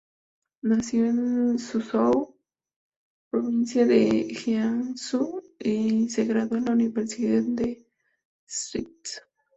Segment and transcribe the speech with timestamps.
[0.63, 2.35] Nació en Suzhou,
[3.29, 7.87] provincia de Jiangsu y se graduó en la Universidad de
[8.47, 8.93] St.